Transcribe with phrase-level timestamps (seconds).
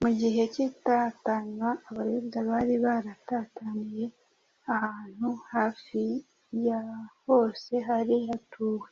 [0.00, 4.06] Mu gihe cy’ itatanywa, Abayuda bari baratataniye
[4.74, 6.02] ahantu hafi
[6.66, 6.80] ya
[7.24, 8.88] hose hari hatuwe,